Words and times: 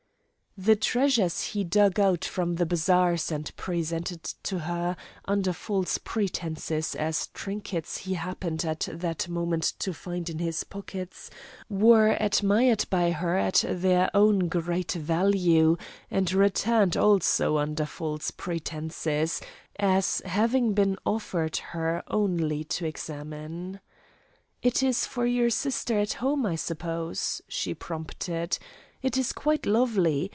The 0.57 0.75
treasures 0.75 1.41
he 1.43 1.63
dug 1.63 1.97
out 1.97 2.29
of 2.37 2.57
the 2.57 2.65
bazaars 2.65 3.31
and 3.31 3.55
presented 3.55 4.21
to 4.43 4.59
her, 4.59 4.97
under 5.23 5.53
false 5.53 5.97
pretenses 5.97 6.93
as 6.93 7.27
trinkets 7.27 7.99
he 7.99 8.15
happened 8.15 8.65
at 8.65 8.89
that 8.91 9.29
moment 9.29 9.63
to 9.79 9.93
find 9.93 10.29
in 10.29 10.39
his 10.39 10.65
pockets, 10.65 11.29
were 11.69 12.17
admired 12.19 12.83
by 12.89 13.11
her 13.11 13.37
at 13.37 13.63
their 13.65 14.09
own 14.13 14.49
great 14.49 14.91
value, 14.91 15.77
and 16.11 16.33
returned 16.33 16.97
also 16.97 17.57
under 17.57 17.85
false 17.85 18.29
pretenses, 18.29 19.39
as 19.79 20.19
having 20.25 20.73
been 20.73 20.97
offered 21.05 21.55
her 21.71 22.03
only 22.09 22.65
to 22.65 22.85
examine. 22.85 23.79
"It 24.61 24.83
is 24.83 25.05
for 25.05 25.25
your 25.25 25.49
sister 25.49 25.97
at 25.97 26.13
home, 26.15 26.45
I 26.45 26.55
suppose," 26.57 27.41
she 27.47 27.73
prompted. 27.73 28.57
"It's 29.01 29.31
quite 29.31 29.65
lovely. 29.65 30.29